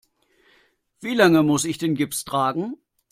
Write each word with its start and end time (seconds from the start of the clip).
Wie 0.99 1.13
lange 1.13 1.43
muss 1.43 1.63
ich 1.63 1.77
den 1.77 1.93
Gips 1.93 2.25
tragen? 2.25 2.75